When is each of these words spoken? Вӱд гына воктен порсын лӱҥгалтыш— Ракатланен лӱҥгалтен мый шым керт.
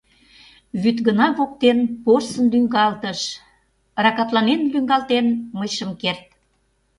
Вӱд 0.81 0.97
гына 1.07 1.27
воктен 1.37 1.79
порсын 2.03 2.45
лӱҥгалтыш— 2.53 3.19
Ракатланен 4.03 4.61
лӱҥгалтен 4.73 5.25
мый 5.57 5.69
шым 5.77 5.91
керт. 6.01 6.25